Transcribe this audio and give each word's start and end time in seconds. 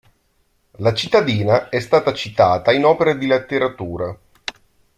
La 0.77 0.95
cittadina 0.95 1.69
è 1.69 1.79
stata 1.79 2.11
citata 2.11 2.71
in 2.71 2.85
opere 2.85 3.19
di 3.19 3.27
letteratura. 3.27 4.17